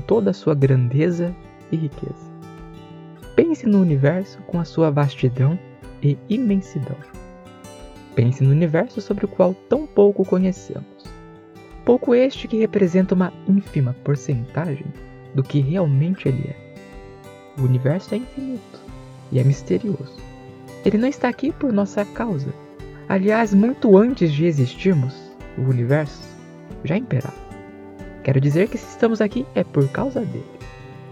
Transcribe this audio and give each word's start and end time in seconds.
toda 0.00 0.30
a 0.30 0.34
sua 0.34 0.54
grandeza 0.54 1.34
e 1.70 1.76
riqueza. 1.76 2.32
Pense 3.36 3.66
no 3.66 3.80
universo 3.80 4.38
com 4.42 4.60
a 4.60 4.64
sua 4.64 4.90
vastidão 4.90 5.58
e 6.02 6.16
imensidão. 6.28 6.96
Pense 8.14 8.44
no 8.44 8.50
universo 8.50 9.00
sobre 9.00 9.24
o 9.24 9.28
qual 9.28 9.54
tão 9.68 9.86
pouco 9.86 10.24
conhecemos. 10.24 10.84
Pouco 11.84 12.14
este 12.14 12.46
que 12.48 12.58
representa 12.58 13.14
uma 13.14 13.32
ínfima 13.48 13.94
porcentagem 14.04 14.86
do 15.34 15.42
que 15.42 15.60
realmente 15.60 16.28
ele 16.28 16.48
é. 16.48 16.56
O 17.60 17.64
universo 17.64 18.14
é 18.14 18.18
infinito 18.18 18.80
e 19.32 19.38
é 19.38 19.44
misterioso. 19.44 20.16
Ele 20.84 20.98
não 20.98 21.08
está 21.08 21.28
aqui 21.28 21.52
por 21.52 21.72
nossa 21.72 22.04
causa. 22.04 22.54
Aliás, 23.08 23.52
muito 23.52 23.96
antes 23.96 24.32
de 24.32 24.46
existirmos, 24.46 25.14
o 25.58 25.62
universo 25.62 26.22
já 26.84 26.96
imperava. 26.96 27.43
Quero 28.24 28.40
dizer 28.40 28.68
que 28.68 28.78
se 28.78 28.88
estamos 28.88 29.20
aqui 29.20 29.46
é 29.54 29.62
por 29.62 29.86
causa 29.90 30.20
dele. 30.22 30.48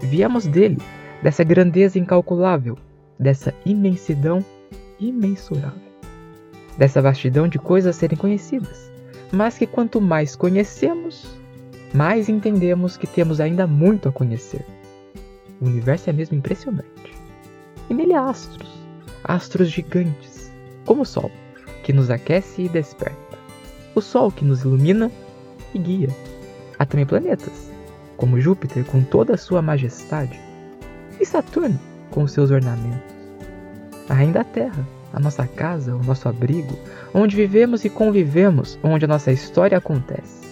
Viemos 0.01 0.47
dele, 0.47 0.79
dessa 1.21 1.43
grandeza 1.43 1.99
incalculável, 1.99 2.75
dessa 3.19 3.53
imensidão 3.63 4.43
imensurável, 4.99 5.79
dessa 6.75 7.03
vastidão 7.03 7.47
de 7.47 7.59
coisas 7.59 7.95
a 7.95 7.99
serem 7.99 8.17
conhecidas, 8.17 8.91
mas 9.31 9.59
que 9.59 9.67
quanto 9.67 10.01
mais 10.01 10.35
conhecemos, 10.35 11.37
mais 11.93 12.27
entendemos 12.29 12.97
que 12.97 13.05
temos 13.05 13.39
ainda 13.39 13.67
muito 13.67 14.09
a 14.09 14.11
conhecer. 14.11 14.65
O 15.61 15.65
universo 15.65 16.09
é 16.09 16.13
mesmo 16.13 16.35
impressionante. 16.35 17.13
E 17.91 17.93
nele 17.93 18.13
há 18.13 18.27
astros, 18.27 18.73
astros 19.23 19.69
gigantes, 19.69 20.51
como 20.83 21.03
o 21.03 21.05
Sol, 21.05 21.29
que 21.83 21.93
nos 21.93 22.09
aquece 22.09 22.63
e 22.63 22.69
desperta. 22.69 23.37
O 23.93 24.01
Sol 24.01 24.31
que 24.31 24.43
nos 24.43 24.63
ilumina 24.63 25.11
e 25.75 25.77
guia. 25.77 26.09
Também 26.93 27.07
planetas, 27.07 27.71
como 28.15 28.39
Júpiter 28.39 28.85
com 28.85 29.03
toda 29.03 29.33
a 29.33 29.37
sua 29.37 29.63
majestade, 29.63 30.39
e 31.19 31.25
Saturno 31.25 31.79
com 32.11 32.27
seus 32.27 32.51
ornamentos. 32.51 33.01
Ainda 34.07 34.41
a 34.41 34.43
Terra, 34.43 34.87
a 35.11 35.19
nossa 35.19 35.47
casa, 35.47 35.95
o 35.95 36.03
nosso 36.03 36.29
abrigo, 36.29 36.77
onde 37.11 37.35
vivemos 37.35 37.83
e 37.83 37.89
convivemos, 37.89 38.77
onde 38.83 39.05
a 39.05 39.07
nossa 39.07 39.31
história 39.31 39.75
acontece. 39.75 40.47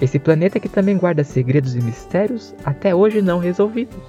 Esse 0.00 0.18
planeta 0.18 0.58
que 0.58 0.70
também 0.70 0.96
guarda 0.96 1.22
segredos 1.22 1.76
e 1.76 1.82
mistérios 1.82 2.54
até 2.64 2.94
hoje 2.94 3.20
não 3.20 3.38
resolvidos. 3.38 4.00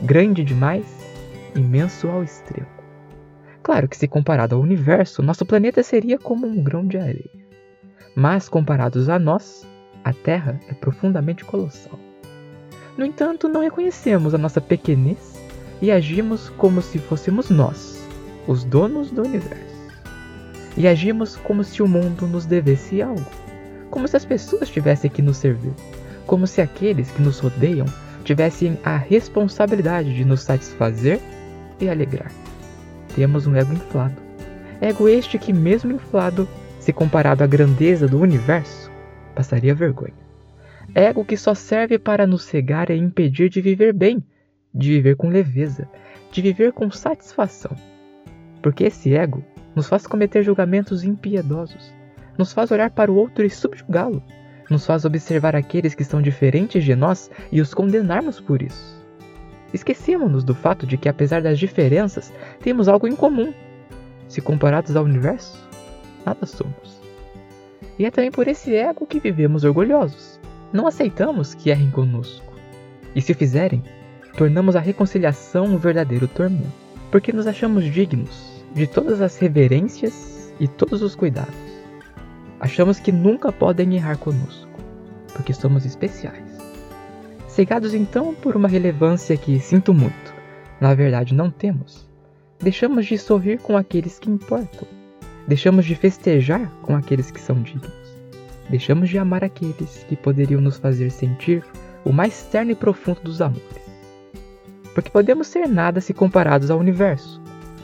Grande 0.00 0.42
demais, 0.42 0.86
imenso 1.54 2.08
ao 2.08 2.24
extremo. 2.24 2.68
Claro 3.62 3.86
que 3.86 3.98
se 3.98 4.08
comparado 4.08 4.54
ao 4.54 4.62
universo, 4.62 5.20
nosso 5.20 5.44
planeta 5.44 5.82
seria 5.82 6.18
como 6.18 6.46
um 6.46 6.62
grão 6.64 6.86
de 6.86 6.96
areia. 6.96 7.46
Mas 8.14 8.48
comparados 8.48 9.10
a 9.10 9.18
nós, 9.18 9.66
a 10.06 10.12
Terra 10.12 10.58
é 10.68 10.72
profundamente 10.72 11.44
colossal. 11.44 11.98
No 12.96 13.04
entanto, 13.04 13.48
não 13.48 13.60
reconhecemos 13.60 14.34
a 14.34 14.38
nossa 14.38 14.60
pequenez 14.60 15.38
e 15.82 15.90
agimos 15.90 16.48
como 16.50 16.80
se 16.80 16.98
fôssemos 16.98 17.50
nós, 17.50 18.02
os 18.46 18.64
donos 18.64 19.10
do 19.10 19.22
universo. 19.22 19.76
E 20.76 20.86
agimos 20.86 21.36
como 21.36 21.62
se 21.62 21.82
o 21.82 21.88
mundo 21.88 22.26
nos 22.26 22.46
devesse 22.46 23.02
algo 23.02 23.26
como 23.90 24.06
se 24.06 24.16
as 24.16 24.24
pessoas 24.24 24.68
tivessem 24.68 25.10
que 25.10 25.22
nos 25.22 25.38
servir, 25.38 25.72
como 26.26 26.46
se 26.46 26.60
aqueles 26.60 27.10
que 27.10 27.22
nos 27.22 27.38
rodeiam 27.38 27.86
tivessem 28.24 28.78
a 28.84 28.96
responsabilidade 28.96 30.14
de 30.14 30.24
nos 30.24 30.42
satisfazer 30.42 31.20
e 31.80 31.88
alegrar. 31.88 32.30
Temos 33.14 33.46
um 33.46 33.54
ego 33.54 33.72
inflado. 33.72 34.16
Ego 34.80 35.08
este 35.08 35.38
que, 35.38 35.52
mesmo 35.52 35.92
inflado, 35.92 36.48
se 36.80 36.92
comparado 36.92 37.42
à 37.42 37.46
grandeza 37.46 38.06
do 38.06 38.20
universo, 38.20 38.90
passaria 39.36 39.74
vergonha. 39.74 40.14
Ego 40.94 41.24
que 41.24 41.36
só 41.36 41.54
serve 41.54 41.98
para 41.98 42.26
nos 42.26 42.44
cegar 42.44 42.90
e 42.90 42.96
impedir 42.96 43.50
de 43.50 43.60
viver 43.60 43.92
bem, 43.92 44.24
de 44.74 44.90
viver 44.90 45.16
com 45.16 45.28
leveza, 45.28 45.88
de 46.32 46.40
viver 46.40 46.72
com 46.72 46.90
satisfação. 46.90 47.76
Porque 48.62 48.84
esse 48.84 49.14
ego 49.14 49.44
nos 49.74 49.88
faz 49.88 50.06
cometer 50.06 50.42
julgamentos 50.42 51.04
impiedosos, 51.04 51.92
nos 52.38 52.52
faz 52.52 52.70
olhar 52.70 52.90
para 52.90 53.12
o 53.12 53.16
outro 53.16 53.44
e 53.44 53.50
subjugá-lo, 53.50 54.22
nos 54.70 54.86
faz 54.86 55.04
observar 55.04 55.54
aqueles 55.54 55.94
que 55.94 56.04
são 56.04 56.22
diferentes 56.22 56.82
de 56.82 56.96
nós 56.96 57.30
e 57.52 57.60
os 57.60 57.74
condenarmos 57.74 58.40
por 58.40 58.62
isso. 58.62 58.96
Esquecemos-nos 59.72 60.44
do 60.44 60.54
fato 60.54 60.86
de 60.86 60.96
que, 60.96 61.08
apesar 61.08 61.42
das 61.42 61.58
diferenças, 61.58 62.32
temos 62.60 62.88
algo 62.88 63.06
em 63.06 63.14
comum. 63.14 63.52
Se 64.28 64.40
comparados 64.40 64.96
ao 64.96 65.04
universo, 65.04 65.68
nada 66.24 66.46
somos. 66.46 67.05
E 67.98 68.04
é 68.04 68.10
também 68.10 68.30
por 68.30 68.46
esse 68.46 68.74
ego 68.74 69.06
que 69.06 69.20
vivemos 69.20 69.64
orgulhosos. 69.64 70.38
Não 70.72 70.86
aceitamos 70.86 71.54
que 71.54 71.70
errem 71.70 71.90
conosco. 71.90 72.52
E 73.14 73.22
se 73.22 73.32
fizerem, 73.32 73.82
tornamos 74.36 74.76
a 74.76 74.80
reconciliação 74.80 75.64
um 75.64 75.78
verdadeiro 75.78 76.28
tormento, 76.28 76.72
porque 77.10 77.32
nos 77.32 77.46
achamos 77.46 77.84
dignos 77.84 78.64
de 78.74 78.86
todas 78.86 79.22
as 79.22 79.38
reverências 79.38 80.52
e 80.60 80.68
todos 80.68 81.00
os 81.00 81.14
cuidados. 81.14 81.54
Achamos 82.60 82.98
que 82.98 83.10
nunca 83.10 83.50
podem 83.50 83.94
errar 83.94 84.18
conosco, 84.18 84.68
porque 85.32 85.54
somos 85.54 85.86
especiais. 85.86 86.44
Cegados 87.48 87.94
então 87.94 88.34
por 88.34 88.54
uma 88.54 88.68
relevância 88.68 89.36
que, 89.36 89.58
sinto 89.58 89.94
muito, 89.94 90.34
na 90.78 90.94
verdade 90.94 91.32
não 91.32 91.50
temos, 91.50 92.06
deixamos 92.58 93.06
de 93.06 93.16
sorrir 93.16 93.58
com 93.58 93.76
aqueles 93.76 94.18
que 94.18 94.30
importam, 94.30 94.86
deixamos 95.46 95.84
de 95.84 95.94
festejar 95.94 96.70
com 96.82 96.96
aqueles 96.96 97.30
que 97.30 97.40
são 97.40 97.60
dignos, 97.62 97.92
deixamos 98.68 99.08
de 99.08 99.18
amar 99.18 99.44
aqueles 99.44 100.04
que 100.08 100.16
poderiam 100.16 100.60
nos 100.60 100.76
fazer 100.76 101.10
sentir 101.10 101.64
o 102.04 102.12
mais 102.12 102.42
terno 102.44 102.72
e 102.72 102.74
profundo 102.74 103.20
dos 103.20 103.40
amores. 103.40 103.62
Porque 104.94 105.10
podemos 105.10 105.46
ser 105.48 105.68
nada 105.68 106.00
se 106.00 106.14
comparados 106.14 106.70
ao 106.70 106.78
universo, 106.78 107.40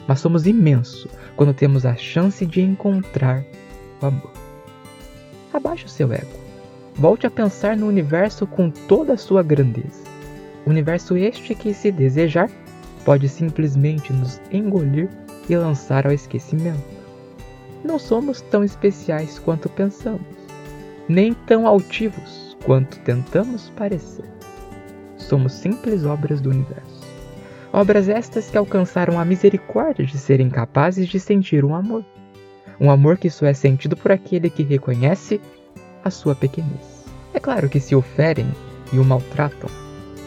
mas 0.07 0.19
somos 0.19 0.47
imenso 0.47 1.09
quando 1.35 1.53
temos 1.53 1.85
a 1.85 1.95
chance 1.95 2.45
de 2.45 2.61
encontrar 2.61 3.43
o 4.01 4.05
amor. 4.05 4.31
Abaixe 5.53 5.85
o 5.85 5.89
seu 5.89 6.11
ego. 6.11 6.43
Volte 6.95 7.25
a 7.25 7.31
pensar 7.31 7.75
no 7.75 7.87
universo 7.87 8.45
com 8.45 8.69
toda 8.69 9.13
a 9.13 9.17
sua 9.17 9.41
grandeza. 9.43 10.03
Universo 10.65 11.17
este 11.17 11.53
que, 11.53 11.73
se 11.73 11.91
desejar, 11.91 12.49
pode 13.03 13.27
simplesmente 13.27 14.13
nos 14.13 14.39
engolir 14.51 15.09
e 15.49 15.55
lançar 15.55 16.07
ao 16.07 16.13
esquecimento. 16.13 17.02
Não 17.83 17.99
somos 17.99 18.41
tão 18.41 18.63
especiais 18.63 19.39
quanto 19.39 19.69
pensamos, 19.69 20.21
nem 21.07 21.33
tão 21.33 21.67
altivos 21.67 22.55
quanto 22.63 22.99
tentamos 22.99 23.69
parecer. 23.71 24.25
Somos 25.17 25.53
simples 25.53 26.05
obras 26.05 26.39
do 26.39 26.49
universo. 26.49 27.03
Obras 27.71 28.07
estas 28.07 28.49
que 28.49 28.57
alcançaram 28.57 29.19
a 29.19 29.25
misericórdia 29.25 30.05
de 30.05 30.17
serem 30.17 30.49
capazes 30.49 31.07
de 31.07 31.19
sentir 31.19 31.65
um 31.65 31.75
amor. 31.75 32.05
Um 32.79 32.89
amor 32.89 33.17
que 33.17 33.29
só 33.29 33.45
é 33.45 33.53
sentido 33.53 33.97
por 33.97 34.11
aquele 34.11 34.49
que 34.49 34.63
reconhece 34.63 35.41
a 36.03 36.09
sua 36.09 36.35
pequenez. 36.35 37.05
É 37.33 37.39
claro 37.39 37.67
que 37.67 37.79
se 37.79 37.95
o 37.95 38.01
ferem 38.01 38.47
e 38.91 38.99
o 38.99 39.03
maltratam, 39.03 39.69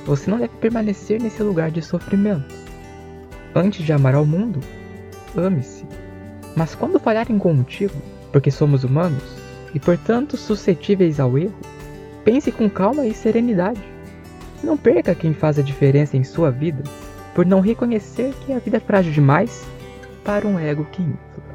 você 0.05 0.31
não 0.31 0.39
deve 0.39 0.57
permanecer 0.57 1.21
nesse 1.21 1.43
lugar 1.43 1.71
de 1.71 1.83
sofrimento. 1.83 2.55
Antes 3.55 3.85
de 3.85 3.93
amar 3.93 4.15
ao 4.15 4.27
mundo, 4.27 4.61
ame-se. 5.37 5.85
Mas 6.57 6.75
quando 6.75 6.99
falharem 6.99 7.39
contigo, 7.39 7.95
porque 8.33 8.51
somos 8.51 8.83
humanos 8.83 9.23
e 9.75 9.79
portanto 9.79 10.39
suscetíveis 10.39 11.21
ao 11.21 11.37
erro, 11.37 11.55
pense 12.25 12.51
com 12.51 12.69
calma 12.69 13.07
e 13.07 13.13
serenidade. 13.13 13.81
Não 14.65 14.77
perca 14.77 15.15
quem 15.15 15.35
faz 15.35 15.59
a 15.59 15.63
diferença 15.63 16.17
em 16.17 16.25
sua 16.25 16.51
vida 16.51 16.83
por 17.35 17.45
não 17.45 17.61
reconhecer 17.61 18.33
que 18.41 18.55
a 18.55 18.59
vida 18.59 18.79
é 18.79 18.81
frágil 18.81 19.13
demais 19.13 19.67
para 20.25 20.49
um 20.49 20.59
ego 20.59 20.87
que 20.91 21.03
infla. 21.03 21.46